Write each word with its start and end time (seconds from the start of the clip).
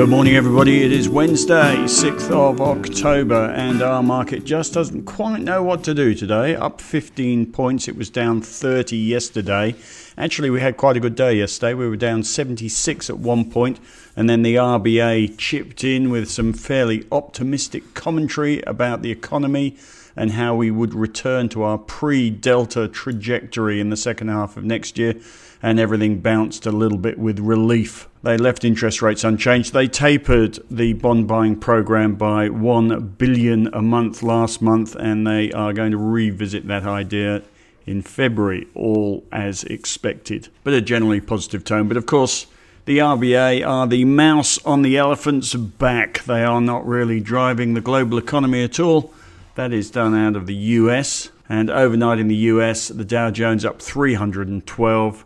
Good 0.00 0.08
morning, 0.08 0.34
everybody. 0.34 0.82
It 0.82 0.92
is 0.92 1.10
Wednesday, 1.10 1.76
6th 1.84 2.30
of 2.30 2.62
October, 2.62 3.50
and 3.50 3.82
our 3.82 4.02
market 4.02 4.44
just 4.44 4.72
doesn't 4.72 5.04
quite 5.04 5.42
know 5.42 5.62
what 5.62 5.84
to 5.84 5.92
do 5.92 6.14
today. 6.14 6.54
Up 6.56 6.80
15 6.80 7.52
points. 7.52 7.86
It 7.86 7.96
was 7.96 8.08
down 8.08 8.40
30 8.40 8.96
yesterday. 8.96 9.74
Actually, 10.16 10.48
we 10.48 10.62
had 10.62 10.78
quite 10.78 10.96
a 10.96 11.00
good 11.00 11.16
day 11.16 11.34
yesterday. 11.34 11.74
We 11.74 11.86
were 11.86 11.96
down 11.98 12.22
76 12.22 13.10
at 13.10 13.18
one 13.18 13.50
point, 13.50 13.78
and 14.16 14.30
then 14.30 14.40
the 14.40 14.54
RBA 14.54 15.36
chipped 15.36 15.84
in 15.84 16.08
with 16.08 16.30
some 16.30 16.54
fairly 16.54 17.06
optimistic 17.12 17.92
commentary 17.92 18.62
about 18.62 19.02
the 19.02 19.10
economy 19.10 19.76
and 20.16 20.32
how 20.32 20.54
we 20.54 20.70
would 20.70 20.94
return 20.94 21.48
to 21.50 21.62
our 21.62 21.78
pre 21.78 22.30
Delta 22.30 22.88
trajectory 22.88 23.80
in 23.80 23.90
the 23.90 23.96
second 23.96 24.28
half 24.28 24.56
of 24.56 24.64
next 24.64 24.98
year, 24.98 25.14
and 25.62 25.78
everything 25.78 26.20
bounced 26.20 26.66
a 26.66 26.72
little 26.72 26.98
bit 26.98 27.18
with 27.18 27.38
relief 27.38 28.08
they 28.22 28.36
left 28.36 28.64
interest 28.64 29.00
rates 29.00 29.24
unchanged. 29.24 29.72
They 29.72 29.86
tapered 29.86 30.58
the 30.70 30.92
bond 30.92 31.26
buying 31.26 31.56
program 31.56 32.16
by 32.16 32.50
1 32.50 33.14
billion 33.16 33.72
a 33.72 33.80
month 33.80 34.22
last 34.22 34.60
month 34.60 34.94
and 34.94 35.26
they 35.26 35.50
are 35.52 35.72
going 35.72 35.92
to 35.92 35.96
revisit 35.96 36.66
that 36.66 36.84
idea 36.84 37.42
in 37.86 38.02
February, 38.02 38.66
all 38.74 39.24
as 39.32 39.64
expected. 39.64 40.48
But 40.64 40.74
a 40.74 40.82
generally 40.82 41.22
positive 41.22 41.64
tone. 41.64 41.88
But 41.88 41.96
of 41.96 42.04
course, 42.04 42.46
the 42.84 42.98
RBA 42.98 43.66
are 43.66 43.86
the 43.86 44.04
mouse 44.04 44.62
on 44.66 44.82
the 44.82 44.98
elephant's 44.98 45.54
back. 45.54 46.22
They 46.24 46.44
are 46.44 46.60
not 46.60 46.86
really 46.86 47.20
driving 47.20 47.72
the 47.72 47.80
global 47.80 48.18
economy 48.18 48.62
at 48.62 48.78
all. 48.78 49.14
That 49.54 49.72
is 49.72 49.90
done 49.90 50.14
out 50.14 50.36
of 50.36 50.46
the 50.46 50.54
US. 50.54 51.30
And 51.48 51.68
overnight 51.68 52.20
in 52.20 52.28
the 52.28 52.36
US, 52.36 52.88
the 52.88 53.04
Dow 53.04 53.30
Jones 53.32 53.64
up 53.64 53.82
312, 53.82 55.24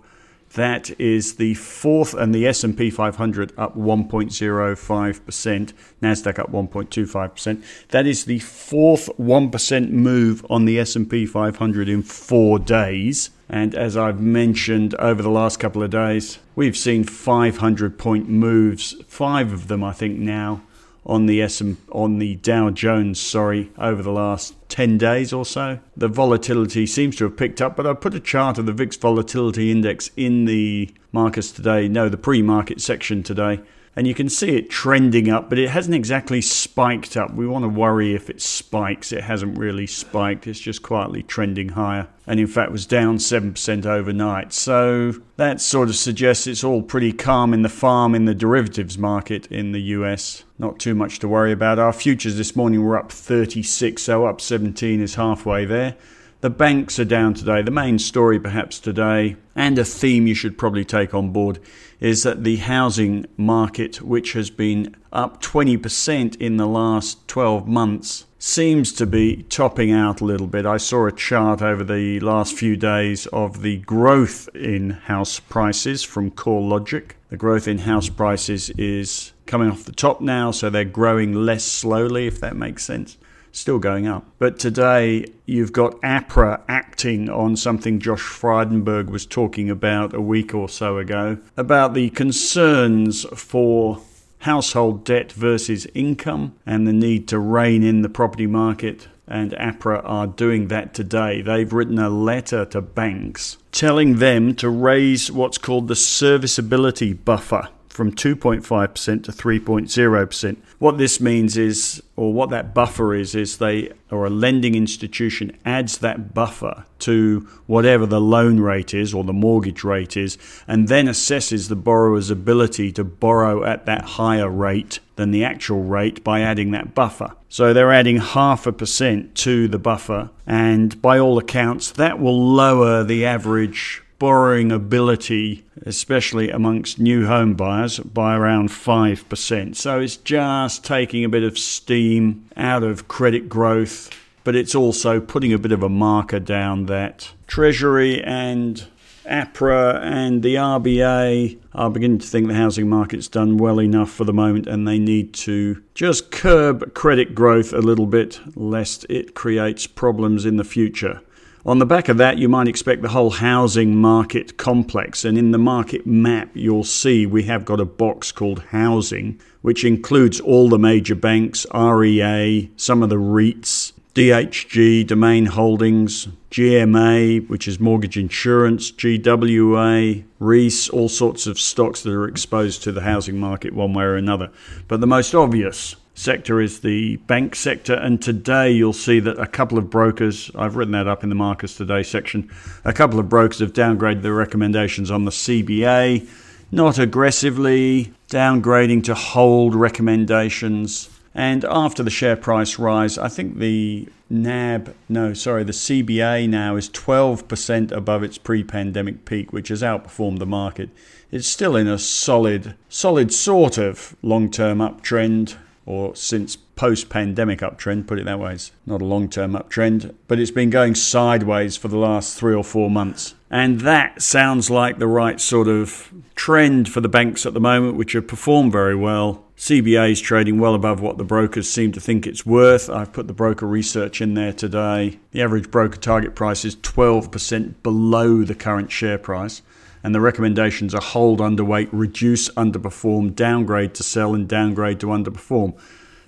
that 0.54 0.98
is 0.98 1.34
the 1.34 1.52
fourth, 1.54 2.14
and 2.14 2.34
the 2.34 2.46
S&P 2.46 2.88
500 2.88 3.52
up 3.58 3.76
1.05%, 3.76 5.72
Nasdaq 6.00 6.38
up 6.38 6.50
1.25%. 6.50 7.62
That 7.88 8.06
is 8.06 8.24
the 8.24 8.38
fourth 8.38 9.10
1% 9.18 9.90
move 9.90 10.46
on 10.48 10.64
the 10.64 10.78
S&P 10.78 11.26
500 11.26 11.88
in 11.90 12.02
4 12.02 12.58
days. 12.60 13.30
And 13.48 13.74
as 13.74 13.96
I've 13.96 14.20
mentioned 14.20 14.94
over 14.94 15.20
the 15.22 15.28
last 15.28 15.58
couple 15.58 15.82
of 15.82 15.90
days, 15.90 16.38
we've 16.56 16.76
seen 16.76 17.04
500 17.04 17.98
point 17.98 18.30
moves, 18.30 18.94
5 19.08 19.52
of 19.52 19.68
them 19.68 19.84
I 19.84 19.92
think 19.92 20.18
now 20.18 20.62
on 21.06 21.26
the 21.26 21.46
SM, 21.46 21.72
on 21.92 22.18
the 22.18 22.36
Dow 22.36 22.70
Jones, 22.70 23.20
sorry, 23.20 23.70
over 23.78 24.02
the 24.02 24.12
last 24.12 24.54
10 24.68 24.98
days 24.98 25.32
or 25.32 25.44
so. 25.44 25.78
The 25.96 26.08
volatility 26.08 26.86
seems 26.86 27.16
to 27.16 27.24
have 27.24 27.36
picked 27.36 27.60
up, 27.60 27.76
but 27.76 27.86
I 27.86 27.94
put 27.94 28.14
a 28.14 28.20
chart 28.20 28.58
of 28.58 28.66
the 28.66 28.72
VIX 28.72 28.96
volatility 28.96 29.70
index 29.70 30.10
in 30.16 30.46
the 30.46 30.94
markets 31.12 31.52
today, 31.52 31.88
no, 31.88 32.08
the 32.08 32.16
pre-market 32.16 32.80
section 32.80 33.22
today, 33.22 33.60
and 33.96 34.06
you 34.06 34.14
can 34.14 34.28
see 34.28 34.56
it 34.56 34.70
trending 34.70 35.30
up, 35.30 35.48
but 35.48 35.58
it 35.58 35.70
hasn't 35.70 35.94
exactly 35.94 36.40
spiked 36.40 37.16
up. 37.16 37.32
We 37.34 37.46
want 37.46 37.64
to 37.64 37.68
worry 37.68 38.14
if 38.14 38.28
it 38.28 38.40
spikes. 38.40 39.12
It 39.12 39.24
hasn't 39.24 39.58
really 39.58 39.86
spiked, 39.86 40.46
it's 40.46 40.60
just 40.60 40.82
quietly 40.82 41.22
trending 41.22 41.70
higher, 41.70 42.08
and 42.26 42.40
in 42.40 42.46
fact 42.46 42.72
was 42.72 42.86
down 42.86 43.18
7% 43.18 43.86
overnight. 43.86 44.52
So 44.52 45.12
that 45.36 45.60
sort 45.60 45.88
of 45.88 45.96
suggests 45.96 46.46
it's 46.46 46.64
all 46.64 46.82
pretty 46.82 47.12
calm 47.12 47.54
in 47.54 47.62
the 47.62 47.68
farm 47.68 48.14
in 48.14 48.24
the 48.24 48.34
derivatives 48.34 48.98
market 48.98 49.46
in 49.46 49.72
the 49.72 49.82
US. 49.82 50.44
Not 50.58 50.78
too 50.78 50.94
much 50.94 51.18
to 51.20 51.28
worry 51.28 51.52
about. 51.52 51.78
Our 51.78 51.92
futures 51.92 52.36
this 52.36 52.56
morning 52.56 52.84
were 52.84 52.96
up 52.96 53.12
36, 53.12 54.02
so 54.02 54.26
up 54.26 54.40
17 54.40 55.00
is 55.00 55.14
halfway 55.16 55.64
there. 55.64 55.96
The 56.44 56.50
banks 56.50 56.98
are 56.98 57.06
down 57.06 57.32
today. 57.32 57.62
The 57.62 57.70
main 57.70 57.98
story, 57.98 58.38
perhaps, 58.38 58.78
today, 58.78 59.36
and 59.56 59.78
a 59.78 59.84
theme 59.86 60.26
you 60.26 60.34
should 60.34 60.58
probably 60.58 60.84
take 60.84 61.14
on 61.14 61.30
board, 61.30 61.58
is 62.00 62.22
that 62.24 62.44
the 62.44 62.56
housing 62.56 63.24
market, 63.38 64.02
which 64.02 64.34
has 64.34 64.50
been 64.50 64.94
up 65.10 65.40
20% 65.40 66.36
in 66.36 66.58
the 66.58 66.66
last 66.66 67.26
12 67.28 67.66
months, 67.66 68.26
seems 68.38 68.92
to 68.92 69.06
be 69.06 69.44
topping 69.44 69.90
out 69.90 70.20
a 70.20 70.26
little 70.26 70.46
bit. 70.46 70.66
I 70.66 70.76
saw 70.76 71.06
a 71.06 71.12
chart 71.12 71.62
over 71.62 71.82
the 71.82 72.20
last 72.20 72.52
few 72.52 72.76
days 72.76 73.24
of 73.28 73.62
the 73.62 73.78
growth 73.78 74.50
in 74.54 74.90
house 74.90 75.40
prices 75.40 76.04
from 76.04 76.30
CoreLogic. 76.30 77.12
The 77.30 77.38
growth 77.38 77.66
in 77.66 77.78
house 77.78 78.10
prices 78.10 78.68
is 78.76 79.32
coming 79.46 79.70
off 79.70 79.84
the 79.84 79.92
top 79.92 80.20
now, 80.20 80.50
so 80.50 80.68
they're 80.68 80.84
growing 80.84 81.32
less 81.32 81.64
slowly, 81.64 82.26
if 82.26 82.38
that 82.40 82.54
makes 82.54 82.84
sense 82.84 83.16
still 83.54 83.78
going 83.78 84.06
up. 84.06 84.26
But 84.38 84.58
today 84.58 85.26
you've 85.46 85.72
got 85.72 86.00
APRA 86.02 86.60
acting 86.68 87.30
on 87.30 87.56
something 87.56 88.00
Josh 88.00 88.22
Frydenberg 88.22 89.08
was 89.08 89.26
talking 89.26 89.70
about 89.70 90.14
a 90.14 90.20
week 90.20 90.54
or 90.54 90.68
so 90.68 90.98
ago 90.98 91.38
about 91.56 91.94
the 91.94 92.10
concerns 92.10 93.24
for 93.34 94.00
household 94.40 95.04
debt 95.04 95.32
versus 95.32 95.86
income 95.94 96.54
and 96.66 96.86
the 96.86 96.92
need 96.92 97.28
to 97.28 97.38
rein 97.38 97.82
in 97.82 98.02
the 98.02 98.08
property 98.08 98.46
market. 98.46 99.08
And 99.26 99.52
APRA 99.52 100.02
are 100.04 100.26
doing 100.26 100.68
that 100.68 100.92
today. 100.92 101.40
They've 101.40 101.72
written 101.72 101.98
a 101.98 102.10
letter 102.10 102.66
to 102.66 102.82
banks 102.82 103.56
telling 103.72 104.18
them 104.18 104.54
to 104.54 104.68
raise 104.68 105.32
what's 105.32 105.58
called 105.58 105.88
the 105.88 105.96
serviceability 105.96 107.12
buffer 107.14 107.68
from 107.94 108.10
2.5% 108.12 109.22
to 109.22 109.30
3.0%. 109.30 110.56
What 110.80 110.98
this 110.98 111.20
means 111.20 111.56
is, 111.56 112.02
or 112.16 112.32
what 112.32 112.50
that 112.50 112.74
buffer 112.74 113.14
is, 113.14 113.36
is 113.36 113.58
they, 113.58 113.92
or 114.10 114.26
a 114.26 114.30
lending 114.30 114.74
institution 114.74 115.56
adds 115.64 115.98
that 115.98 116.34
buffer 116.34 116.86
to 116.98 117.48
whatever 117.66 118.04
the 118.04 118.20
loan 118.20 118.58
rate 118.58 118.92
is 118.94 119.14
or 119.14 119.22
the 119.22 119.32
mortgage 119.32 119.84
rate 119.84 120.16
is, 120.16 120.36
and 120.66 120.88
then 120.88 121.06
assesses 121.06 121.68
the 121.68 121.76
borrower's 121.76 122.30
ability 122.30 122.90
to 122.92 123.04
borrow 123.04 123.62
at 123.62 123.86
that 123.86 124.02
higher 124.02 124.50
rate 124.50 124.98
than 125.14 125.30
the 125.30 125.44
actual 125.44 125.84
rate 125.84 126.24
by 126.24 126.40
adding 126.40 126.72
that 126.72 126.96
buffer. 126.96 127.32
So 127.48 127.72
they're 127.72 127.92
adding 127.92 128.16
half 128.16 128.66
a 128.66 128.72
percent 128.72 129.36
to 129.36 129.68
the 129.68 129.78
buffer, 129.78 130.30
and 130.44 131.00
by 131.00 131.20
all 131.20 131.38
accounts, 131.38 131.92
that 131.92 132.18
will 132.18 132.54
lower 132.54 133.04
the 133.04 133.24
average 133.24 134.02
borrowing 134.18 134.72
ability, 134.72 135.64
especially 135.84 136.50
amongst 136.50 136.98
new 136.98 137.26
home 137.26 137.54
buyers, 137.54 137.98
by 137.98 138.36
around 138.36 138.68
5%. 138.68 139.76
So 139.76 140.00
it's 140.00 140.16
just 140.16 140.84
taking 140.84 141.24
a 141.24 141.28
bit 141.28 141.42
of 141.42 141.58
steam 141.58 142.48
out 142.56 142.82
of 142.82 143.08
credit 143.08 143.48
growth, 143.48 144.10
but 144.44 144.54
it's 144.54 144.74
also 144.74 145.20
putting 145.20 145.52
a 145.52 145.58
bit 145.58 145.72
of 145.72 145.82
a 145.82 145.88
marker 145.88 146.40
down 146.40 146.86
that 146.86 147.32
Treasury 147.46 148.22
and 148.22 148.86
APRA 149.24 150.00
and 150.02 150.42
the 150.42 150.56
RBA 150.56 151.58
are 151.72 151.90
beginning 151.90 152.18
to 152.18 152.26
think 152.26 152.46
the 152.46 152.54
housing 152.54 152.88
market's 152.88 153.28
done 153.28 153.56
well 153.56 153.80
enough 153.80 154.10
for 154.10 154.24
the 154.24 154.32
moment 154.32 154.66
and 154.66 154.86
they 154.86 154.98
need 154.98 155.32
to 155.32 155.82
just 155.94 156.30
curb 156.30 156.94
credit 156.94 157.34
growth 157.34 157.72
a 157.72 157.78
little 157.78 158.06
bit 158.06 158.40
lest 158.54 159.06
it 159.08 159.34
creates 159.34 159.86
problems 159.86 160.44
in 160.44 160.56
the 160.56 160.64
future. 160.64 161.22
On 161.66 161.78
the 161.78 161.86
back 161.86 162.10
of 162.10 162.18
that, 162.18 162.36
you 162.36 162.46
might 162.46 162.68
expect 162.68 163.00
the 163.00 163.08
whole 163.08 163.30
housing 163.30 163.96
market 163.96 164.58
complex. 164.58 165.24
And 165.24 165.38
in 165.38 165.50
the 165.50 165.56
market 165.56 166.06
map, 166.06 166.50
you'll 166.52 166.84
see 166.84 167.24
we 167.24 167.44
have 167.44 167.64
got 167.64 167.80
a 167.80 167.86
box 167.86 168.32
called 168.32 168.64
housing, 168.64 169.40
which 169.62 169.82
includes 169.82 170.40
all 170.40 170.68
the 170.68 170.78
major 170.78 171.14
banks, 171.14 171.66
REA, 171.72 172.70
some 172.76 173.02
of 173.02 173.08
the 173.08 173.16
REITs, 173.16 173.92
DHG, 174.14 175.06
Domain 175.06 175.46
Holdings, 175.46 176.28
GMA, 176.50 177.48
which 177.48 177.66
is 177.66 177.80
mortgage 177.80 178.18
insurance, 178.18 178.90
GWA, 178.90 180.22
Reece, 180.38 180.90
all 180.90 181.08
sorts 181.08 181.46
of 181.46 181.58
stocks 181.58 182.02
that 182.02 182.12
are 182.12 182.28
exposed 182.28 182.82
to 182.82 182.92
the 182.92 183.00
housing 183.00 183.38
market 183.38 183.72
one 183.72 183.94
way 183.94 184.04
or 184.04 184.16
another. 184.16 184.50
But 184.86 185.00
the 185.00 185.06
most 185.06 185.34
obvious 185.34 185.96
sector 186.14 186.60
is 186.60 186.80
the 186.80 187.16
bank 187.16 187.54
sector. 187.54 187.94
And 187.94 188.22
today 188.22 188.70
you'll 188.70 188.92
see 188.92 189.20
that 189.20 189.38
a 189.38 189.46
couple 189.46 189.78
of 189.78 189.90
brokers, 189.90 190.50
I've 190.54 190.76
written 190.76 190.92
that 190.92 191.08
up 191.08 191.22
in 191.22 191.28
the 191.28 191.34
Marcus 191.34 191.76
Today 191.76 192.02
section, 192.02 192.50
a 192.84 192.92
couple 192.92 193.18
of 193.18 193.28
brokers 193.28 193.58
have 193.58 193.72
downgraded 193.72 194.22
their 194.22 194.34
recommendations 194.34 195.10
on 195.10 195.24
the 195.24 195.30
CBA, 195.30 196.26
not 196.70 196.98
aggressively, 196.98 198.12
downgrading 198.28 199.04
to 199.04 199.14
hold 199.14 199.74
recommendations. 199.74 201.10
And 201.34 201.64
after 201.64 202.04
the 202.04 202.10
share 202.10 202.36
price 202.36 202.78
rise, 202.78 203.18
I 203.18 203.28
think 203.28 203.58
the 203.58 204.08
NAB, 204.30 204.94
no, 205.08 205.34
sorry, 205.34 205.64
the 205.64 205.72
CBA 205.72 206.48
now 206.48 206.76
is 206.76 206.88
12% 206.90 207.90
above 207.90 208.22
its 208.22 208.38
pre 208.38 208.62
pandemic 208.62 209.24
peak, 209.24 209.52
which 209.52 209.68
has 209.68 209.82
outperformed 209.82 210.38
the 210.38 210.46
market. 210.46 210.90
It's 211.32 211.48
still 211.48 211.74
in 211.74 211.88
a 211.88 211.98
solid, 211.98 212.76
solid 212.88 213.32
sort 213.32 213.78
of 213.78 214.14
long 214.22 214.48
term 214.48 214.78
uptrend 214.78 215.56
or 215.86 216.14
since 216.16 216.56
post 216.56 217.08
pandemic 217.08 217.60
uptrend, 217.60 218.06
put 218.06 218.18
it 218.18 218.24
that 218.24 218.38
way. 218.38 218.54
It's 218.54 218.72
not 218.86 219.02
a 219.02 219.04
long 219.04 219.28
term 219.28 219.52
uptrend, 219.52 220.14
but 220.28 220.38
it's 220.38 220.50
been 220.50 220.70
going 220.70 220.94
sideways 220.94 221.76
for 221.76 221.88
the 221.88 221.98
last 221.98 222.38
three 222.38 222.54
or 222.54 222.64
four 222.64 222.90
months. 222.90 223.34
And 223.50 223.80
that 223.82 224.20
sounds 224.20 224.70
like 224.70 224.98
the 224.98 225.06
right 225.06 225.40
sort 225.40 225.68
of 225.68 226.12
trend 226.34 226.88
for 226.88 227.00
the 227.00 227.08
banks 227.08 227.46
at 227.46 227.54
the 227.54 227.60
moment, 227.60 227.96
which 227.96 228.12
have 228.12 228.26
performed 228.26 228.72
very 228.72 228.96
well. 228.96 229.44
CBA 229.56 230.10
is 230.10 230.20
trading 230.20 230.58
well 230.58 230.74
above 230.74 231.00
what 231.00 231.16
the 231.16 231.24
brokers 231.24 231.70
seem 231.70 231.92
to 231.92 232.00
think 232.00 232.26
it's 232.26 232.44
worth. 232.44 232.90
I've 232.90 233.12
put 233.12 233.28
the 233.28 233.32
broker 233.32 233.66
research 233.66 234.20
in 234.20 234.34
there 234.34 234.52
today. 234.52 235.20
The 235.30 235.42
average 235.42 235.70
broker 235.70 235.98
target 235.98 236.34
price 236.34 236.64
is 236.64 236.74
12% 236.76 237.74
below 237.82 238.42
the 238.42 238.56
current 238.56 238.90
share 238.90 239.18
price. 239.18 239.62
And 240.04 240.14
the 240.14 240.20
recommendations 240.20 240.94
are 240.94 241.00
hold 241.00 241.40
underweight, 241.40 241.88
reduce 241.90 242.50
underperform, 242.50 243.34
downgrade 243.34 243.94
to 243.94 244.02
sell, 244.02 244.34
and 244.34 244.46
downgrade 244.46 245.00
to 245.00 245.06
underperform. 245.06 245.74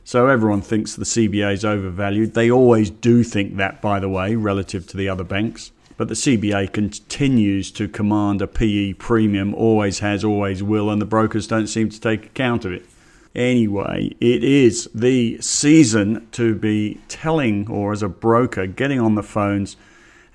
So 0.03 0.29
everyone 0.29 0.63
thinks 0.63 0.97
the 0.97 1.05
CBA 1.05 1.53
is 1.53 1.65
overvalued. 1.65 2.33
They 2.33 2.51
always 2.51 2.89
do 2.89 3.23
think 3.23 3.57
that, 3.57 3.83
by 3.83 4.01
the 4.01 4.09
way, 4.09 4.35
relative 4.35 4.87
to 4.89 4.97
the 4.97 5.11
other 5.11 5.25
banks. 5.25 5.73
But 5.99 6.09
the 6.09 6.15
CBA 6.15 6.73
continues 6.73 7.71
to 7.73 7.87
command 7.87 8.41
a 8.41 8.47
PE 8.47 8.95
premium, 8.95 9.55
always 9.55 9.99
has, 9.99 10.25
always 10.25 10.63
will, 10.63 10.89
and 10.89 11.01
the 11.01 11.07
brokers 11.07 11.47
don't 11.47 11.67
seem 11.67 11.91
to 11.91 12.01
take 12.01 12.25
account 12.25 12.65
of 12.65 12.73
it. 12.73 12.87
Anyway, 13.35 14.15
it 14.21 14.43
is 14.43 14.89
the 14.95 15.39
season 15.43 16.27
to 16.33 16.55
be 16.55 16.99
telling, 17.09 17.71
or 17.71 17.93
as 17.93 18.03
a 18.03 18.09
broker, 18.09 18.67
getting 18.67 19.01
on 19.01 19.17
the 19.17 19.23
phones 19.23 19.77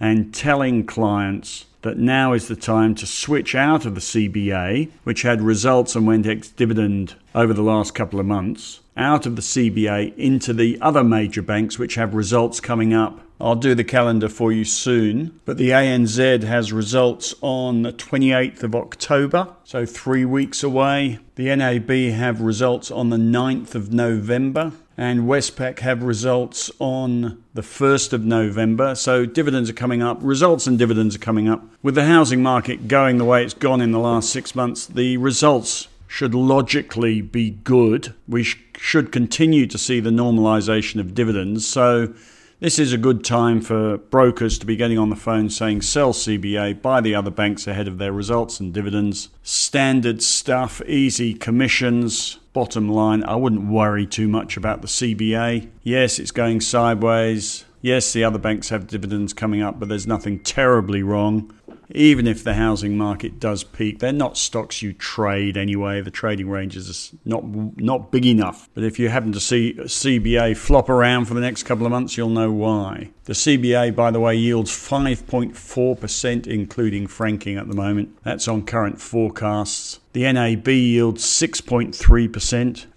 and 0.01 0.33
telling 0.33 0.83
clients 0.85 1.67
that 1.83 1.97
now 1.97 2.33
is 2.33 2.47
the 2.47 2.55
time 2.55 2.95
to 2.95 3.05
switch 3.05 3.55
out 3.55 3.85
of 3.85 3.95
the 3.95 4.01
CBA, 4.01 4.89
which 5.03 5.21
had 5.21 5.41
results 5.41 5.95
and 5.95 6.05
went 6.05 6.27
ex 6.27 6.49
dividend 6.49 7.15
over 7.33 7.53
the 7.53 7.61
last 7.61 7.95
couple 7.95 8.19
of 8.19 8.25
months, 8.25 8.81
out 8.97 9.25
of 9.25 9.35
the 9.35 9.41
CBA 9.41 10.15
into 10.17 10.53
the 10.53 10.77
other 10.81 11.03
major 11.03 11.41
banks, 11.41 11.79
which 11.79 11.95
have 11.95 12.13
results 12.13 12.59
coming 12.59 12.93
up. 12.93 13.21
I'll 13.39 13.55
do 13.55 13.73
the 13.73 13.83
calendar 13.83 14.29
for 14.29 14.51
you 14.51 14.63
soon, 14.63 15.39
but 15.45 15.57
the 15.57 15.69
ANZ 15.69 16.43
has 16.43 16.71
results 16.71 17.33
on 17.41 17.81
the 17.81 17.93
28th 17.93 18.61
of 18.61 18.75
October, 18.75 19.47
so 19.63 19.85
three 19.85 20.25
weeks 20.25 20.61
away. 20.61 21.17
The 21.35 21.55
NAB 21.55 21.89
have 22.13 22.41
results 22.41 22.91
on 22.91 23.09
the 23.09 23.17
9th 23.17 23.73
of 23.73 23.91
November, 23.91 24.73
and 25.01 25.21
Westpac 25.21 25.79
have 25.79 26.03
results 26.03 26.69
on 26.77 27.43
the 27.55 27.63
1st 27.63 28.13
of 28.13 28.23
November. 28.23 28.93
So 28.93 29.25
dividends 29.25 29.67
are 29.67 29.73
coming 29.73 30.03
up, 30.03 30.19
results 30.21 30.67
and 30.67 30.77
dividends 30.77 31.15
are 31.15 31.19
coming 31.19 31.49
up. 31.49 31.63
With 31.81 31.95
the 31.95 32.05
housing 32.05 32.43
market 32.43 32.87
going 32.87 33.17
the 33.17 33.25
way 33.25 33.43
it's 33.43 33.55
gone 33.55 33.81
in 33.81 33.89
the 33.89 33.97
last 33.97 34.29
six 34.29 34.53
months, 34.53 34.85
the 34.85 35.17
results 35.17 35.87
should 36.07 36.35
logically 36.35 37.19
be 37.19 37.49
good. 37.49 38.13
We 38.27 38.43
sh- 38.43 38.59
should 38.77 39.11
continue 39.11 39.65
to 39.65 39.77
see 39.79 39.99
the 39.99 40.11
normalization 40.11 40.99
of 40.99 41.15
dividends. 41.15 41.65
So 41.65 42.13
this 42.61 42.77
is 42.77 42.93
a 42.93 42.97
good 42.97 43.23
time 43.23 43.59
for 43.59 43.97
brokers 43.97 44.59
to 44.59 44.67
be 44.67 44.75
getting 44.75 44.99
on 44.99 45.09
the 45.09 45.15
phone 45.15 45.49
saying 45.49 45.81
sell 45.81 46.13
CBA, 46.13 46.79
buy 46.79 47.01
the 47.01 47.15
other 47.15 47.31
banks 47.31 47.65
ahead 47.65 47.87
of 47.87 47.97
their 47.97 48.13
results 48.13 48.59
and 48.59 48.71
dividends. 48.71 49.29
Standard 49.41 50.21
stuff, 50.21 50.79
easy 50.85 51.33
commissions. 51.33 52.37
Bottom 52.53 52.87
line, 52.87 53.23
I 53.23 53.35
wouldn't 53.35 53.67
worry 53.67 54.05
too 54.05 54.27
much 54.27 54.57
about 54.57 54.83
the 54.83 54.87
CBA. 54.87 55.69
Yes, 55.81 56.19
it's 56.19 56.29
going 56.29 56.61
sideways. 56.61 57.65
Yes, 57.81 58.13
the 58.13 58.23
other 58.23 58.37
banks 58.37 58.69
have 58.69 58.85
dividends 58.85 59.33
coming 59.33 59.63
up, 59.63 59.79
but 59.79 59.89
there's 59.89 60.05
nothing 60.05 60.37
terribly 60.37 61.01
wrong 61.01 61.51
even 61.95 62.27
if 62.27 62.43
the 62.43 62.53
housing 62.53 62.97
market 62.97 63.39
does 63.39 63.63
peak, 63.63 63.99
they're 63.99 64.11
not 64.11 64.37
stocks 64.37 64.81
you 64.81 64.93
trade 64.93 65.57
anyway. 65.57 66.01
The 66.01 66.11
trading 66.11 66.49
ranges 66.49 67.13
are 67.13 67.17
not 67.25 67.43
not 67.77 68.11
big 68.11 68.25
enough. 68.25 68.69
But 68.73 68.83
if 68.83 68.99
you 68.99 69.09
happen 69.09 69.31
to 69.33 69.39
see 69.39 69.73
CBA 69.73 70.57
flop 70.57 70.89
around 70.89 71.25
for 71.25 71.33
the 71.33 71.41
next 71.41 71.63
couple 71.63 71.85
of 71.85 71.91
months, 71.91 72.17
you'll 72.17 72.29
know 72.29 72.51
why. 72.51 73.09
The 73.25 73.33
CBA, 73.33 73.95
by 73.95 74.11
the 74.11 74.19
way, 74.19 74.35
yields 74.35 74.71
5.4%, 74.71 76.47
including 76.47 77.07
franking 77.07 77.57
at 77.57 77.67
the 77.67 77.75
moment. 77.75 78.17
That's 78.23 78.47
on 78.47 78.65
current 78.65 78.99
forecasts. 78.99 79.99
The 80.13 80.31
NAB 80.31 80.67
yields 80.67 81.23
6.3%, 81.23 81.95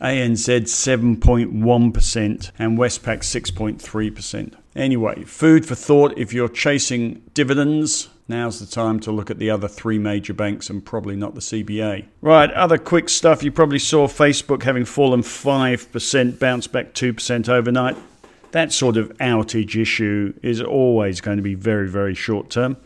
ANZ 0.00 0.60
7.1%, 1.20 2.50
and 2.58 2.78
Westpac 2.78 3.18
6.3%. 3.18 4.54
Anyway, 4.74 5.22
food 5.22 5.64
for 5.64 5.76
thought 5.76 6.18
if 6.18 6.32
you're 6.32 6.48
chasing 6.48 7.22
dividends 7.32 8.08
Now's 8.26 8.58
the 8.58 8.66
time 8.66 9.00
to 9.00 9.12
look 9.12 9.30
at 9.30 9.38
the 9.38 9.50
other 9.50 9.68
three 9.68 9.98
major 9.98 10.32
banks 10.32 10.70
and 10.70 10.84
probably 10.84 11.14
not 11.14 11.34
the 11.34 11.42
CBA. 11.42 12.06
Right, 12.22 12.50
other 12.52 12.78
quick 12.78 13.10
stuff. 13.10 13.42
You 13.42 13.52
probably 13.52 13.78
saw 13.78 14.08
Facebook 14.08 14.62
having 14.62 14.86
fallen 14.86 15.20
5%, 15.20 16.38
bounced 16.38 16.72
back 16.72 16.94
2% 16.94 17.48
overnight. 17.50 17.96
That 18.52 18.72
sort 18.72 18.96
of 18.96 19.10
outage 19.18 19.80
issue 19.80 20.32
is 20.42 20.62
always 20.62 21.20
going 21.20 21.36
to 21.36 21.42
be 21.42 21.54
very, 21.54 21.88
very 21.88 22.14
short 22.14 22.48
term. 22.48 22.78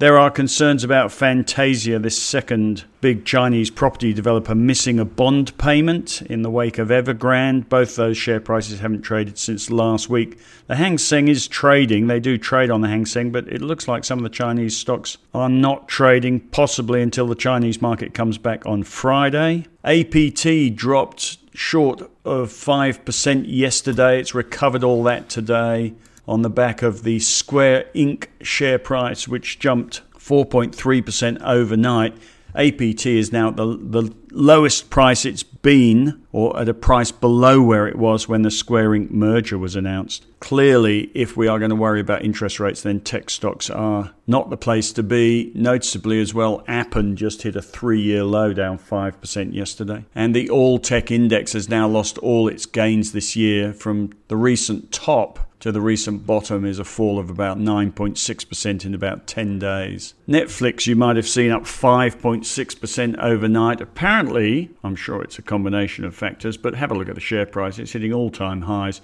There 0.00 0.18
are 0.18 0.30
concerns 0.30 0.82
about 0.82 1.12
Fantasia, 1.12 1.98
this 1.98 2.16
second 2.16 2.84
big 3.02 3.26
Chinese 3.26 3.68
property 3.68 4.14
developer, 4.14 4.54
missing 4.54 4.98
a 4.98 5.04
bond 5.04 5.58
payment 5.58 6.22
in 6.22 6.40
the 6.40 6.48
wake 6.48 6.78
of 6.78 6.88
Evergrande. 6.88 7.68
Both 7.68 7.96
those 7.96 8.16
share 8.16 8.40
prices 8.40 8.80
haven't 8.80 9.02
traded 9.02 9.36
since 9.36 9.70
last 9.70 10.08
week. 10.08 10.38
The 10.68 10.76
Hang 10.76 10.96
Seng 10.96 11.28
is 11.28 11.46
trading. 11.46 12.06
They 12.06 12.18
do 12.18 12.38
trade 12.38 12.70
on 12.70 12.80
the 12.80 12.88
Hang 12.88 13.04
Seng, 13.04 13.30
but 13.30 13.46
it 13.48 13.60
looks 13.60 13.88
like 13.88 14.06
some 14.06 14.18
of 14.18 14.22
the 14.22 14.30
Chinese 14.30 14.74
stocks 14.74 15.18
are 15.34 15.50
not 15.50 15.86
trading, 15.86 16.40
possibly 16.48 17.02
until 17.02 17.26
the 17.26 17.34
Chinese 17.34 17.82
market 17.82 18.14
comes 18.14 18.38
back 18.38 18.64
on 18.64 18.84
Friday. 18.84 19.66
APT 19.84 20.74
dropped 20.74 21.36
short 21.52 22.10
of 22.24 22.48
5% 22.48 23.44
yesterday. 23.46 24.18
It's 24.18 24.34
recovered 24.34 24.82
all 24.82 25.02
that 25.02 25.28
today 25.28 25.92
on 26.26 26.42
the 26.42 26.50
back 26.50 26.82
of 26.82 27.02
the 27.02 27.18
Square 27.18 27.86
Inc. 27.94 28.26
share 28.42 28.78
price, 28.78 29.26
which 29.26 29.58
jumped 29.58 30.02
4.3% 30.18 31.42
overnight. 31.42 32.16
APT 32.54 33.06
is 33.06 33.32
now 33.32 33.48
at 33.48 33.56
the, 33.56 33.66
the 33.66 34.14
lowest 34.32 34.90
price 34.90 35.24
it's 35.24 35.42
been, 35.42 36.20
or 36.32 36.58
at 36.58 36.68
a 36.68 36.74
price 36.74 37.12
below 37.12 37.62
where 37.62 37.86
it 37.86 37.96
was 37.96 38.28
when 38.28 38.42
the 38.42 38.50
Square 38.50 38.90
Inc. 38.90 39.10
merger 39.10 39.58
was 39.58 39.76
announced. 39.76 40.26
Clearly, 40.40 41.10
if 41.14 41.36
we 41.36 41.46
are 41.48 41.58
going 41.58 41.70
to 41.70 41.76
worry 41.76 42.00
about 42.00 42.24
interest 42.24 42.58
rates, 42.58 42.82
then 42.82 43.00
tech 43.00 43.30
stocks 43.30 43.70
are 43.70 44.12
not 44.26 44.50
the 44.50 44.56
place 44.56 44.92
to 44.92 45.02
be. 45.02 45.52
Noticeably, 45.54 46.20
as 46.20 46.34
well, 46.34 46.64
Appen 46.66 47.14
just 47.14 47.42
hit 47.42 47.56
a 47.56 47.62
three 47.62 48.00
year 48.00 48.24
low, 48.24 48.52
down 48.52 48.78
5% 48.78 49.54
yesterday. 49.54 50.04
And 50.14 50.34
the 50.34 50.50
all 50.50 50.78
tech 50.78 51.10
index 51.10 51.52
has 51.52 51.68
now 51.68 51.86
lost 51.86 52.18
all 52.18 52.48
its 52.48 52.66
gains 52.66 53.12
this 53.12 53.36
year 53.36 53.72
from 53.72 54.12
the 54.28 54.36
recent 54.36 54.90
top 54.92 55.49
to 55.60 55.70
the 55.70 55.80
recent 55.80 56.26
bottom 56.26 56.64
is 56.64 56.78
a 56.78 56.84
fall 56.84 57.18
of 57.18 57.30
about 57.30 57.58
9.6% 57.58 58.84
in 58.84 58.94
about 58.94 59.26
10 59.26 59.58
days. 59.58 60.14
Netflix, 60.28 60.86
you 60.86 60.96
might 60.96 61.16
have 61.16 61.28
seen 61.28 61.50
up 61.50 61.62
5.6% 61.62 63.18
overnight. 63.18 63.80
Apparently, 63.80 64.70
I'm 64.82 64.96
sure 64.96 65.22
it's 65.22 65.38
a 65.38 65.42
combination 65.42 66.04
of 66.04 66.14
factors, 66.14 66.56
but 66.56 66.74
have 66.74 66.90
a 66.90 66.94
look 66.94 67.08
at 67.08 67.14
the 67.14 67.20
share 67.20 67.46
price. 67.46 67.78
It's 67.78 67.92
hitting 67.92 68.12
all 68.12 68.30
time 68.30 68.62
highs. 68.62 69.02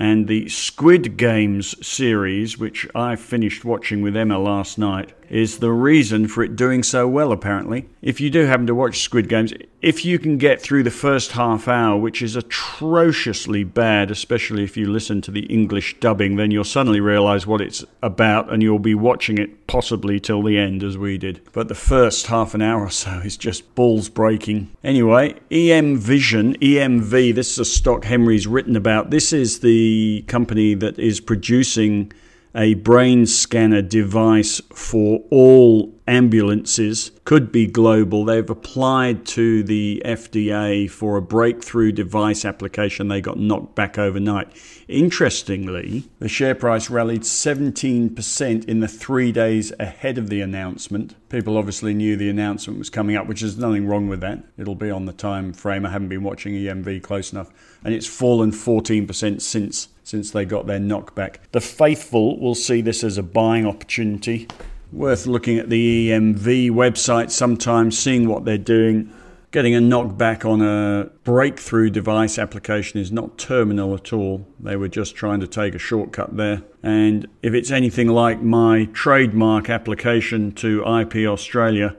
And 0.00 0.28
the 0.28 0.48
Squid 0.48 1.18
Games 1.18 1.86
series, 1.86 2.56
which 2.56 2.88
I 2.94 3.16
finished 3.16 3.66
watching 3.66 4.00
with 4.00 4.16
Emma 4.16 4.38
last 4.38 4.78
night, 4.78 5.12
is 5.28 5.58
the 5.58 5.70
reason 5.70 6.26
for 6.26 6.42
it 6.42 6.56
doing 6.56 6.82
so 6.82 7.06
well, 7.06 7.32
apparently. 7.32 7.86
If 8.02 8.20
you 8.20 8.30
do 8.30 8.46
happen 8.46 8.66
to 8.66 8.74
watch 8.74 9.00
Squid 9.00 9.28
Games, 9.28 9.52
if 9.80 10.04
you 10.04 10.18
can 10.18 10.38
get 10.38 10.60
through 10.60 10.82
the 10.82 10.90
first 10.90 11.32
half 11.32 11.68
hour, 11.68 11.96
which 11.98 12.20
is 12.20 12.34
atrociously 12.34 13.62
bad, 13.62 14.10
especially 14.10 14.64
if 14.64 14.76
you 14.76 14.90
listen 14.90 15.20
to 15.22 15.30
the 15.30 15.46
English 15.46 16.00
dubbing, 16.00 16.36
then 16.36 16.50
you'll 16.50 16.64
suddenly 16.64 17.00
realize 17.00 17.46
what 17.46 17.60
it's 17.60 17.84
about 18.02 18.52
and 18.52 18.62
you'll 18.62 18.78
be 18.78 18.94
watching 18.94 19.38
it 19.38 19.66
possibly 19.66 20.18
till 20.18 20.42
the 20.42 20.58
end, 20.58 20.82
as 20.82 20.98
we 20.98 21.16
did. 21.16 21.40
But 21.52 21.68
the 21.68 21.74
first 21.74 22.26
half 22.26 22.54
an 22.54 22.62
hour 22.62 22.82
or 22.82 22.90
so 22.90 23.20
is 23.24 23.36
just 23.36 23.74
balls 23.74 24.08
breaking. 24.08 24.70
Anyway, 24.82 25.36
EM 25.50 25.96
Vision, 25.96 26.56
EMV, 26.58 27.34
this 27.34 27.52
is 27.52 27.58
a 27.60 27.64
stock 27.64 28.04
Henry's 28.04 28.48
written 28.48 28.74
about. 28.74 29.10
This 29.10 29.32
is 29.32 29.60
the 29.60 29.89
company 30.26 30.74
that 30.74 30.98
is 30.98 31.20
producing 31.20 32.12
a 32.54 32.74
brain 32.74 33.26
scanner 33.26 33.82
device 33.82 34.60
for 34.72 35.22
all 35.30 35.94
ambulances 36.08 37.12
could 37.24 37.52
be 37.52 37.66
global. 37.66 38.24
They've 38.24 38.50
applied 38.50 39.24
to 39.26 39.62
the 39.62 40.02
FDA 40.04 40.90
for 40.90 41.16
a 41.16 41.22
breakthrough 41.22 41.92
device 41.92 42.44
application. 42.44 43.06
They 43.06 43.20
got 43.20 43.38
knocked 43.38 43.76
back 43.76 43.96
overnight. 43.96 44.48
Interestingly, 44.88 46.08
the 46.18 46.28
share 46.28 46.56
price 46.56 46.90
rallied 46.90 47.22
17% 47.22 48.64
in 48.64 48.80
the 48.80 48.88
three 48.88 49.30
days 49.30 49.72
ahead 49.78 50.18
of 50.18 50.28
the 50.28 50.40
announcement. 50.40 51.14
People 51.28 51.56
obviously 51.56 51.94
knew 51.94 52.16
the 52.16 52.28
announcement 52.28 52.80
was 52.80 52.90
coming 52.90 53.14
up, 53.14 53.28
which 53.28 53.42
is 53.42 53.56
nothing 53.56 53.86
wrong 53.86 54.08
with 54.08 54.20
that. 54.20 54.42
It'll 54.58 54.74
be 54.74 54.90
on 54.90 55.06
the 55.06 55.12
time 55.12 55.52
frame. 55.52 55.86
I 55.86 55.90
haven't 55.90 56.08
been 56.08 56.24
watching 56.24 56.54
EMV 56.54 57.04
close 57.04 57.32
enough. 57.32 57.52
And 57.84 57.94
it's 57.94 58.08
fallen 58.08 58.50
14% 58.50 59.40
since 59.40 59.88
since 60.10 60.32
they 60.32 60.44
got 60.44 60.66
their 60.66 60.80
knockback. 60.80 61.36
The 61.52 61.60
faithful 61.60 62.38
will 62.40 62.56
see 62.56 62.80
this 62.80 63.04
as 63.04 63.16
a 63.16 63.22
buying 63.22 63.64
opportunity. 63.64 64.48
Worth 64.92 65.24
looking 65.26 65.56
at 65.58 65.70
the 65.70 66.10
EMV 66.10 66.72
website 66.72 67.30
sometimes, 67.30 67.96
seeing 67.96 68.28
what 68.28 68.44
they're 68.44 68.58
doing. 68.58 69.12
Getting 69.52 69.74
a 69.74 69.78
knockback 69.78 70.44
on 70.44 70.62
a 70.62 71.10
breakthrough 71.22 71.90
device 71.90 72.38
application 72.38 73.00
is 73.00 73.12
not 73.12 73.38
terminal 73.38 73.94
at 73.94 74.12
all. 74.12 74.46
They 74.58 74.74
were 74.74 74.88
just 74.88 75.14
trying 75.14 75.40
to 75.40 75.46
take 75.46 75.76
a 75.76 75.78
shortcut 75.78 76.36
there. 76.36 76.62
And 76.82 77.28
if 77.42 77.54
it's 77.54 77.70
anything 77.70 78.08
like 78.08 78.42
my 78.42 78.86
trademark 78.92 79.70
application 79.70 80.52
to 80.52 80.82
IP 80.82 81.26
Australia, 81.28 81.96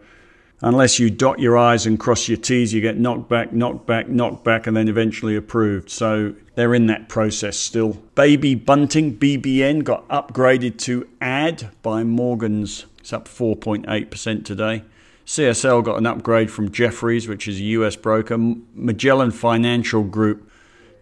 unless 0.61 0.99
you 0.99 1.09
dot 1.09 1.39
your 1.39 1.57
I's 1.57 1.85
and 1.85 1.99
cross 1.99 2.27
your 2.27 2.37
T's, 2.37 2.73
you 2.73 2.81
get 2.81 2.97
knocked 2.97 3.27
back, 3.29 3.51
knocked 3.51 3.85
back, 3.85 4.07
knocked 4.07 4.43
back, 4.43 4.67
and 4.67 4.77
then 4.77 4.87
eventually 4.87 5.35
approved. 5.35 5.89
So 5.89 6.35
they're 6.55 6.73
in 6.73 6.87
that 6.87 7.09
process 7.09 7.57
still. 7.57 7.93
Baby 8.15 8.55
Bunting, 8.55 9.17
BBN, 9.17 9.83
got 9.83 10.07
upgraded 10.09 10.77
to 10.79 11.07
AD 11.19 11.69
by 11.81 12.03
Morgans. 12.03 12.85
It's 12.99 13.11
up 13.13 13.27
4.8% 13.27 14.45
today. 14.45 14.83
CSL 15.25 15.83
got 15.83 15.97
an 15.97 16.05
upgrade 16.05 16.51
from 16.51 16.71
Jefferies, 16.71 17.27
which 17.27 17.47
is 17.47 17.59
a 17.59 17.63
US 17.63 17.95
broker. 17.95 18.37
Magellan 18.37 19.31
Financial 19.31 20.03
Group 20.03 20.51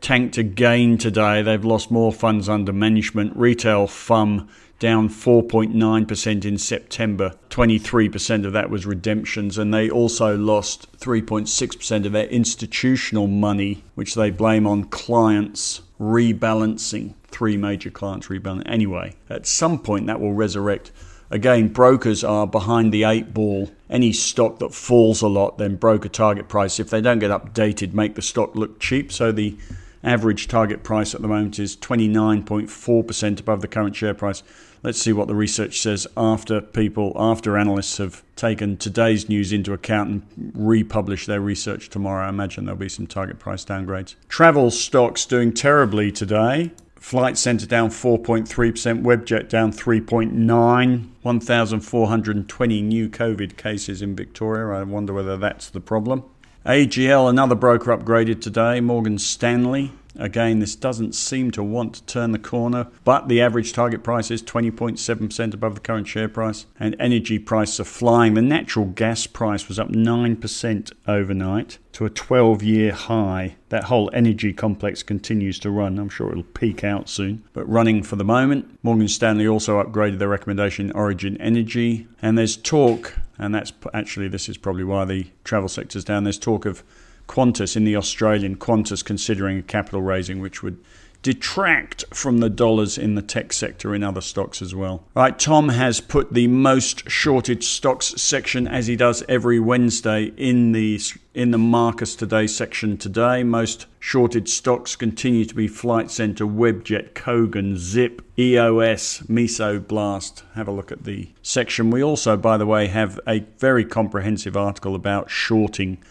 tanked 0.01 0.37
again 0.37 0.97
today. 0.97 1.41
They've 1.41 1.63
lost 1.63 1.91
more 1.91 2.13
funds 2.13 2.47
under 2.47 2.71
management. 2.71 3.35
Retail 3.35 3.87
FUM 3.87 4.47
down 4.79 5.09
4.9% 5.09 6.45
in 6.45 6.57
September. 6.57 7.36
23% 7.50 8.45
of 8.45 8.53
that 8.53 8.69
was 8.69 8.86
redemptions, 8.86 9.57
and 9.57 9.74
they 9.74 9.89
also 9.89 10.38
lost 10.38 10.91
3.6% 11.00 12.05
of 12.05 12.12
their 12.13 12.27
institutional 12.27 13.27
money, 13.27 13.83
which 13.95 14.15
they 14.15 14.31
blame 14.31 14.65
on 14.65 14.86
clients 14.86 15.81
rebalancing. 16.00 17.13
Three 17.27 17.57
major 17.57 17.91
clients 17.91 18.27
rebalancing. 18.27 18.63
Anyway, 18.65 19.15
at 19.29 19.45
some 19.45 19.79
point 19.79 20.07
that 20.07 20.19
will 20.19 20.33
resurrect. 20.33 20.91
Again, 21.31 21.67
brokers 21.67 22.24
are 22.24 22.48
behind 22.48 22.91
the 22.91 23.03
eight 23.03 23.33
ball. 23.36 23.69
Any 23.88 24.13
stock 24.13 24.57
that 24.59 24.74
falls 24.74 25.21
a 25.21 25.27
lot, 25.27 25.59
then 25.59 25.75
broker 25.75 26.09
target 26.09 26.48
price, 26.48 26.79
if 26.79 26.89
they 26.89 27.01
don't 27.01 27.19
get 27.19 27.29
updated, 27.29 27.93
make 27.93 28.15
the 28.15 28.21
stock 28.24 28.55
look 28.55 28.79
cheap. 28.79 29.12
So 29.12 29.31
the 29.31 29.55
average 30.03 30.48
target 30.48 30.83
price 30.83 31.13
at 31.13 31.21
the 31.21 31.27
moment 31.27 31.59
is 31.59 31.75
29.4% 31.77 33.39
above 33.39 33.62
the 33.62 33.67
current 33.67 33.95
share 33.95 34.13
price. 34.13 34.41
Let's 34.81 35.01
see 35.01 35.12
what 35.12 35.27
the 35.27 35.36
research 35.36 35.81
says 35.81 36.07
after 36.15 36.62
people, 36.62 37.12
after 37.17 37.57
analysts 37.57 37.98
have 37.98 38.24
taken 38.38 38.77
today's 38.77 39.27
news 39.27 39.51
into 39.51 39.74
account 39.74 40.09
and 40.09 40.51
republish 40.55 41.25
their 41.25 41.41
research 41.41 41.89
tomorrow. 41.89 42.25
I 42.25 42.29
imagine 42.29 42.63
there'll 42.65 42.79
be 42.79 42.88
some 42.88 43.05
target 43.05 43.39
price 43.39 43.65
downgrades. 43.65 44.15
Travel 44.29 44.71
stocks 44.71 45.25
doing 45.25 45.53
terribly 45.53 46.13
today. 46.13 46.71
Flight 46.95 47.38
Centre 47.38 47.65
down 47.65 47.89
4.3%, 47.89 49.03
Webjet 49.03 49.50
down 49.50 49.71
3.9, 49.71 51.09
1,420 51.21 52.81
new 52.81 53.09
COVID 53.09 53.57
cases 53.57 54.01
in 54.01 54.15
Victoria. 54.15 54.79
I 54.79 54.83
wonder 54.83 55.13
whether 55.13 55.38
that's 55.38 55.69
the 55.69 55.79
problem. 55.79 56.24
AGL, 56.65 57.29
another 57.29 57.55
broker 57.55 57.95
upgraded 57.95 58.41
today. 58.41 58.81
Morgan 58.81 59.17
Stanley 59.17 59.91
Again, 60.19 60.59
this 60.59 60.75
doesn't 60.75 61.15
seem 61.15 61.49
to 61.51 61.63
want 61.63 61.93
to 61.95 62.03
turn 62.03 62.31
the 62.31 62.39
corner, 62.39 62.87
but 63.05 63.29
the 63.29 63.41
average 63.41 63.71
target 63.71 64.03
price 64.03 64.29
is 64.29 64.43
20.7% 64.43 65.53
above 65.53 65.75
the 65.75 65.81
current 65.81 66.07
share 66.07 66.27
price, 66.27 66.65
and 66.77 66.95
energy 66.99 67.39
prices 67.39 67.79
are 67.79 67.85
flying. 67.85 68.33
The 68.33 68.41
natural 68.41 68.85
gas 68.85 69.27
price 69.27 69.69
was 69.69 69.79
up 69.79 69.89
9% 69.89 70.91
overnight 71.07 71.77
to 71.93 72.05
a 72.05 72.09
12 72.09 72.63
year 72.63 72.91
high. 72.91 73.55
That 73.69 73.85
whole 73.85 74.09
energy 74.13 74.51
complex 74.51 75.03
continues 75.03 75.57
to 75.59 75.71
run. 75.71 75.97
I'm 75.97 76.09
sure 76.09 76.31
it'll 76.31 76.43
peak 76.43 76.83
out 76.83 77.07
soon, 77.07 77.43
but 77.53 77.69
running 77.69 78.03
for 78.03 78.17
the 78.17 78.25
moment. 78.25 78.77
Morgan 78.83 79.07
Stanley 79.07 79.47
also 79.47 79.81
upgraded 79.81 80.19
their 80.19 80.27
recommendation 80.27 80.91
Origin 80.91 81.39
Energy, 81.39 82.07
and 82.21 82.37
there's 82.37 82.57
talk, 82.57 83.13
and 83.39 83.55
that's 83.55 83.72
actually 83.93 84.27
this 84.27 84.50
is 84.50 84.58
probably 84.58 84.84
why 84.84 85.05
the 85.05 85.27
travel 85.43 85.69
sector's 85.69 86.03
down. 86.03 86.25
There's 86.25 86.38
talk 86.38 86.65
of 86.65 86.84
Qantas 87.27 87.75
in 87.75 87.86
the 87.86 87.96
Australian 87.96 88.58
Qantas 88.58 89.03
considering 89.03 89.60
a 89.60 89.63
capital 89.63 90.01
raising, 90.01 90.39
which 90.41 90.62
would 90.62 90.77
detract 91.21 92.05
from 92.13 92.39
the 92.39 92.49
dollars 92.49 92.97
in 92.97 93.15
the 93.15 93.21
tech 93.21 93.51
sector 93.51 93.93
in 93.93 94.03
other 94.03 94.21
stocks 94.21 94.61
as 94.61 94.73
well. 94.73 95.03
Right, 95.15 95.38
Tom 95.38 95.69
has 95.69 95.99
put 95.99 96.33
the 96.33 96.47
most 96.47 97.09
shorted 97.09 97.63
stocks 97.63 98.07
section 98.21 98.67
as 98.67 98.88
he 98.88 98.95
does 98.95 99.23
every 99.27 99.59
Wednesday 99.59 100.31
in 100.38 100.71
the 100.71 100.99
in 101.33 101.51
the 101.51 101.57
Marcus 101.57 102.15
Today 102.15 102.47
section 102.47 102.97
today. 102.97 103.43
Most 103.43 103.85
shorted 103.99 104.49
stocks 104.49 104.95
continue 104.95 105.45
to 105.45 105.55
be 105.55 105.67
Flight 105.67 106.09
Centre, 106.09 106.45
Webjet, 106.45 107.13
Kogan, 107.13 107.77
Zip, 107.77 108.21
EOS, 108.38 109.19
Mesoblast. 109.29 110.43
Have 110.55 110.67
a 110.67 110.71
look 110.71 110.91
at 110.91 111.03
the 111.03 111.29
section. 111.41 111.91
We 111.91 112.03
also, 112.03 112.35
by 112.35 112.57
the 112.57 112.65
way, 112.65 112.88
have 112.88 113.19
a 113.27 113.39
very 113.57 113.85
comprehensive 113.85 114.57
article 114.57 114.95
about 114.95 115.29
shorting 115.29 116.01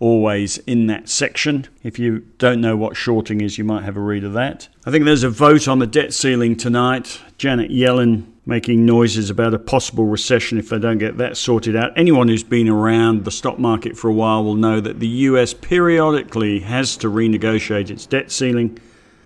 always 0.00 0.58
in 0.58 0.86
that 0.86 1.08
section. 1.08 1.66
If 1.82 1.98
you 1.98 2.20
don't 2.38 2.60
know 2.60 2.76
what 2.76 2.96
shorting 2.96 3.40
is, 3.40 3.58
you 3.58 3.64
might 3.64 3.84
have 3.84 3.96
a 3.96 4.00
read 4.00 4.24
of 4.24 4.32
that. 4.34 4.68
I 4.86 4.90
think 4.90 5.04
there's 5.04 5.24
a 5.24 5.30
vote 5.30 5.68
on 5.68 5.78
the 5.78 5.86
debt 5.86 6.14
ceiling 6.14 6.56
tonight. 6.56 7.20
Janet 7.36 7.70
Yellen 7.70 8.26
making 8.46 8.86
noises 8.86 9.28
about 9.28 9.52
a 9.52 9.58
possible 9.58 10.06
recession 10.06 10.56
if 10.56 10.70
they 10.70 10.78
don't 10.78 10.96
get 10.96 11.18
that 11.18 11.36
sorted 11.36 11.76
out. 11.76 11.92
Anyone 11.96 12.28
who's 12.28 12.42
been 12.42 12.68
around 12.68 13.24
the 13.24 13.30
stock 13.30 13.58
market 13.58 13.96
for 13.96 14.08
a 14.08 14.12
while 14.12 14.42
will 14.42 14.54
know 14.54 14.80
that 14.80 15.00
the 15.00 15.06
US 15.06 15.52
periodically 15.52 16.60
has 16.60 16.96
to 16.98 17.08
renegotiate 17.08 17.90
its 17.90 18.06
debt 18.06 18.30
ceiling. 18.30 18.78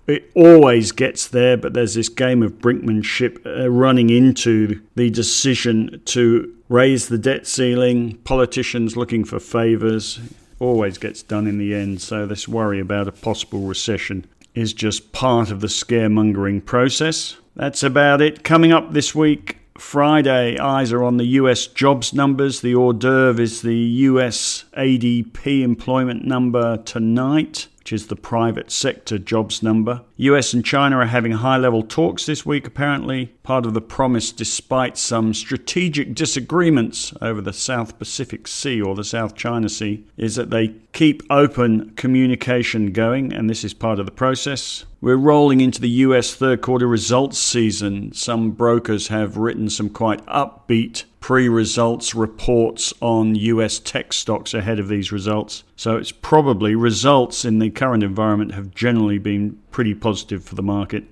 It 0.07 0.29
always 0.35 0.91
gets 0.91 1.29
there, 1.29 1.55
but 1.55 1.73
there's 1.73 1.93
this 1.93 2.09
game 2.09 2.43
of 2.43 2.59
brinkmanship 2.59 3.45
uh, 3.45 3.69
running 3.69 4.09
into 4.09 4.81
the 4.95 5.09
decision 5.09 6.01
to 6.05 6.53
raise 6.67 7.07
the 7.07 7.17
debt 7.17 7.47
ceiling, 7.47 8.17
politicians 8.25 8.97
looking 8.97 9.23
for 9.23 9.39
favours, 9.39 10.19
always 10.63 10.97
gets 10.97 11.21
done 11.21 11.47
in 11.47 11.57
the 11.57 11.75
end. 11.75 12.01
So, 12.01 12.25
this 12.25 12.47
worry 12.47 12.79
about 12.79 13.07
a 13.07 13.11
possible 13.11 13.61
recession 13.61 14.25
is 14.55 14.73
just 14.73 15.11
part 15.11 15.51
of 15.51 15.61
the 15.61 15.67
scaremongering 15.67 16.65
process. 16.65 17.37
That's 17.55 17.83
about 17.83 18.21
it. 18.21 18.43
Coming 18.43 18.71
up 18.71 18.93
this 18.93 19.13
week, 19.13 19.57
Friday, 19.77 20.57
eyes 20.57 20.91
are 20.91 21.03
on 21.03 21.17
the 21.17 21.25
US 21.25 21.67
jobs 21.67 22.13
numbers. 22.13 22.61
The 22.61 22.75
hors 22.75 22.93
d'oeuvre 22.93 23.41
is 23.41 23.61
the 23.61 23.75
US 23.75 24.65
ADP 24.77 25.61
employment 25.61 26.25
number 26.25 26.77
tonight 26.77 27.67
which 27.83 27.91
is 27.91 28.07
the 28.07 28.15
private 28.15 28.71
sector 28.71 29.17
jobs 29.17 29.61
number. 29.61 30.01
US 30.23 30.53
and 30.53 30.63
China 30.63 30.97
are 30.97 31.05
having 31.05 31.33
high 31.33 31.57
level 31.57 31.83
talks 31.83 32.25
this 32.25 32.45
week, 32.45 32.67
apparently. 32.67 33.27
Part 33.43 33.65
of 33.65 33.73
the 33.73 33.81
promise, 33.81 34.31
despite 34.31 34.97
some 34.97 35.33
strategic 35.33 36.13
disagreements 36.13 37.13
over 37.21 37.41
the 37.41 37.53
South 37.53 37.99
Pacific 37.99 38.47
Sea 38.47 38.81
or 38.81 38.95
the 38.95 39.03
South 39.03 39.35
China 39.35 39.69
Sea, 39.69 40.05
is 40.15 40.35
that 40.35 40.49
they 40.49 40.75
keep 40.93 41.23
open 41.29 41.91
communication 41.95 42.91
going, 42.91 43.33
and 43.33 43.49
this 43.49 43.63
is 43.63 43.73
part 43.73 43.99
of 43.99 44.05
the 44.05 44.11
process. 44.11 44.85
We're 45.01 45.17
rolling 45.17 45.59
into 45.59 45.81
the 45.81 45.89
US 45.89 46.33
third 46.33 46.61
quarter 46.61 46.87
results 46.87 47.37
season. 47.37 48.13
Some 48.13 48.51
brokers 48.51 49.09
have 49.09 49.35
written 49.35 49.69
some 49.69 49.89
quite 49.89 50.25
upbeat 50.27 51.03
pre 51.19 51.47
results 51.47 52.13
reports 52.13 52.93
on 53.01 53.35
US 53.35 53.79
tech 53.79 54.13
stocks 54.13 54.53
ahead 54.53 54.79
of 54.79 54.89
these 54.89 55.11
results. 55.11 55.63
So 55.75 55.95
it's 55.95 56.11
probably 56.11 56.75
results 56.75 57.45
in 57.45 57.59
the 57.59 57.69
current 57.69 58.03
environment 58.03 58.53
have 58.53 58.75
generally 58.75 59.17
been 59.17 59.57
pretty 59.73 59.93
positive 59.93 60.43
for 60.45 60.55
the 60.55 60.63
market. 60.63 61.03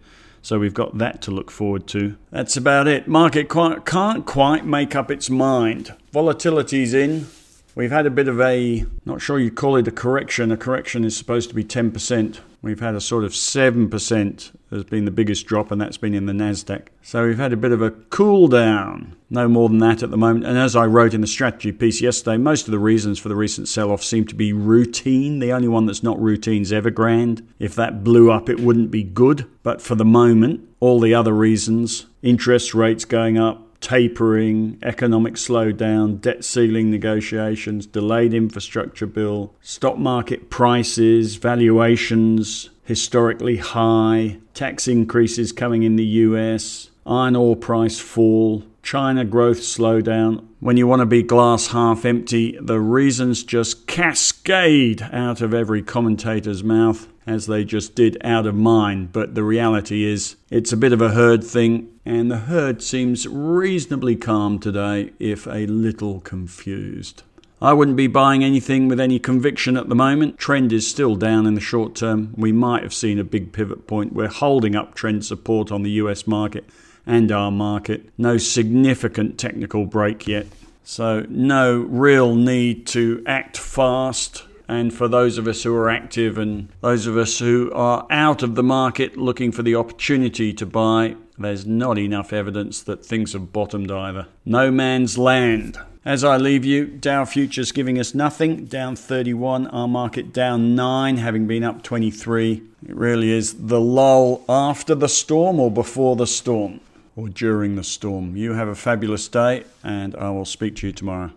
So 0.41 0.58
we've 0.58 0.74
got 0.74 0.98
that 0.98 1.22
to 1.24 1.32
look 1.32 1.51
forward 1.51 1.86
to. 1.88 2.15
That's 2.32 2.56
about 2.56 2.88
it. 2.88 3.08
Market 3.08 3.50
quite, 3.50 3.86
can't 3.86 4.25
quite 4.25 4.65
make 4.65 4.96
up 4.96 5.12
its 5.12 5.30
mind. 5.30 5.94
Volatility's 6.13 6.94
in. 6.94 7.27
We've 7.75 7.91
had 7.91 8.06
a 8.06 8.10
bit 8.10 8.27
of 8.27 8.39
a, 8.41 8.86
not 9.06 9.22
sure 9.22 9.39
you 9.39 9.51
call 9.51 9.75
it 9.75 9.88
a 9.88 9.91
correction. 9.91 10.51
A 10.51 10.58
correction 10.58 11.03
is 11.03 11.15
supposed 11.15 11.50
to 11.50 11.56
be 11.56 11.63
10%. 11.63 12.39
We've 12.63 12.80
had 12.80 12.94
a 12.94 13.01
sort 13.01 13.24
of 13.24 13.32
7% 13.32 14.51
has 14.70 14.84
been 14.84 15.06
the 15.06 15.12
biggest 15.12 15.48
drop, 15.48 15.72
and 15.72 15.82
that's 15.82 15.98
been 15.98 16.13
in 16.13 16.27
the 16.27 16.34
NASDAQ. 16.34 16.88
So 17.01 17.25
we've 17.25 17.39
had 17.39 17.53
a 17.53 17.58
bit 17.58 17.72
of 17.72 17.82
a 17.82 17.89
cool 17.89 18.48
down. 18.48 19.15
No 19.32 19.48
more 19.48 19.68
than 19.68 19.80
that 19.80 20.03
at 20.03 20.12
the 20.12 20.18
moment. 20.18 20.46
And 20.46 20.60
as 20.60 20.75
I 20.75 20.86
wrote 20.86 21.15
in 21.15 21.22
the 21.22 21.27
strategy 21.27 21.72
piece 21.72 22.01
yesterday, 22.01 22.38
most 22.38 22.68
of 22.68 22.72
the 22.72 22.80
reasons 22.80 23.18
for 23.18 23.30
the 23.30 23.36
recent 23.36 23.68
sell 23.68 23.91
off 23.91 24.03
seem 24.03 24.25
to 24.27 24.36
be 24.36 24.53
routine. 24.53 25.39
The 25.39 25.51
only 25.51 25.68
one 25.68 25.88
that's 25.88 26.03
not 26.03 26.22
routine 26.22 26.62
is 26.62 26.72
Evergrande. 26.72 27.44
If 27.58 27.74
that 27.75 28.03
blew 28.03 28.32
up, 28.32 28.48
it 28.48 28.60
wouldn't 28.60 28.91
be 28.91 29.03
good. 29.03 29.48
But 29.63 29.82
for 29.82 29.96
the 29.96 30.06
moment, 30.06 30.62
all 30.80 31.00
the 31.00 31.15
other 31.15 31.34
reasons 31.34 32.06
interest 32.22 32.75
rates 32.75 33.06
going 33.06 33.39
up, 33.39 33.68
tapering, 33.82 34.80
economic 34.84 35.34
slowdown, 35.34 36.22
debt 36.22 36.46
ceiling 36.46 36.90
negotiations, 36.90 37.86
delayed 37.86 38.34
infrastructure 38.34 39.08
bill, 39.08 39.54
stock 39.62 39.98
market 39.98 40.50
prices, 40.50 41.36
valuations 41.36 42.70
historically 42.84 43.58
high, 43.58 44.38
tax 44.54 44.88
increases 44.88 45.52
coming 45.52 45.84
in 45.84 45.96
the 45.96 46.06
US, 46.06 46.90
iron 47.06 47.36
ore 47.36 47.56
price 47.56 48.00
fall, 48.00 48.64
China 48.84 49.24
growth 49.24 49.60
slowdown. 49.60 50.46
When 50.60 50.78
you 50.78 50.88
want 50.88 51.02
to 51.02 51.06
be 51.06 51.24
glass 51.24 51.68
half 51.68 52.06
empty, 52.06 52.58
the 52.62 52.80
reasons 52.80 53.44
just 53.44 53.88
cascade 53.88 55.02
out 55.12 55.42
of 55.42 55.54
every 55.54 55.82
commentator's 55.82 56.64
mouth 56.64 57.08
as 57.25 57.48
they 57.48 57.63
just 57.63 57.96
did 57.96 58.18
out 58.24 58.46
of 58.46 58.56
mine. 58.56 59.10
But 59.12 59.36
the 59.36 59.44
reality 59.44 60.04
is, 60.04 60.36
it's 60.50 60.74
a 60.74 60.78
bit 60.78 60.94
of 60.94 61.01
a 61.01 61.10
herd 61.10 61.44
thing, 61.44 61.90
and 62.06 62.32
the 62.32 62.38
herd 62.38 62.82
seems 62.82 63.28
reasonably 63.28 64.16
calm 64.16 64.60
today, 64.60 65.12
if 65.20 65.46
a 65.48 65.66
little 65.68 66.20
confused. 66.22 67.24
I 67.63 67.74
wouldn't 67.74 67.98
be 67.98 68.08
buying 68.08 68.44
anything 68.44 68.88
with 68.88 69.00
any 69.00 69.20
conviction 69.20 69.78
at 69.78 69.88
the 69.88 69.94
moment. 69.94 70.40
Trend 70.40 70.74
is 70.74 70.90
still 70.90 71.16
down 71.16 71.46
in 71.46 71.54
the 71.54 71.62
short 71.62 71.94
term. 71.94 72.34
We 72.36 72.51
might 72.51 72.82
have 72.82 72.94
seen 72.94 73.20
a 73.20 73.24
big 73.24 73.54
pivot 73.54 73.86
point. 73.86 74.13
We're 74.13 74.30
holding 74.30 74.75
up 74.75 74.96
trend 74.96 75.24
support 75.25 75.72
on 75.72 75.84
the 75.84 75.92
US 75.92 76.25
market 76.25 76.68
and 77.06 77.32
our 77.32 77.51
market. 77.51 78.10
No 78.18 78.38
significant 78.38 79.38
technical 79.38 79.86
break 79.86 80.28
yet. 80.28 80.48
So, 80.84 81.28
no 81.30 81.78
real 81.78 82.34
need 82.34 82.88
to 82.88 83.24
act 83.28 83.58
fast 83.58 84.44
and 84.72 84.94
for 84.94 85.10
those 85.10 85.38
of 85.38 85.50
us 85.50 85.63
who 85.63 85.75
are 85.75 85.90
active 85.90 86.38
and 86.38 86.70
those 86.80 87.06
of 87.06 87.18
us 87.18 87.40
who 87.40 87.70
are 87.74 88.08
out 88.10 88.42
of 88.42 88.56
the 88.56 88.63
market 88.63 89.18
looking 89.18 89.51
for 89.51 89.63
the 89.63 89.75
opportunity 89.75 90.54
to 90.54 90.66
buy, 90.66 91.18
there's 91.38 91.66
not 91.66 91.98
enough 91.98 92.32
evidence 92.32 92.82
that 92.84 93.06
things 93.06 93.34
have 93.34 93.51
bottomed 93.51 93.92
either. 93.92 94.28
No 94.46 94.72
man's 94.72 95.18
land. 95.18 95.78
As 96.06 96.24
I 96.24 96.38
leave 96.38 96.63
you, 96.63 96.86
Dow 96.86 97.25
futures 97.25 97.74
giving 97.74 98.00
us 98.00 98.16
nothing, 98.16 98.63
down 98.63 98.96
31, 98.96 99.68
our 99.68 99.90
market 99.90 100.32
down 100.32 100.74
9, 100.74 101.18
having 101.18 101.48
been 101.48 101.66
up 101.66 101.84
23. 101.84 102.63
It 102.88 102.96
really 102.96 103.30
is 103.30 103.68
the 103.68 103.82
lull 103.82 104.46
after 104.48 104.96
the 104.96 105.10
storm 105.10 105.60
or 105.60 105.70
before 105.70 106.16
the 106.16 106.25
storm 106.25 106.80
or 107.18 107.28
during 107.28 107.75
the 107.75 107.84
storm. 107.84 108.38
You 108.38 108.54
have 108.54 108.70
a 108.70 108.75
fabulous 108.75 109.28
day, 109.28 109.66
and 109.84 110.16
I 110.16 110.30
will 110.30 110.46
speak 110.46 110.78
to 110.78 110.88
you 110.88 110.94
tomorrow. 110.94 111.32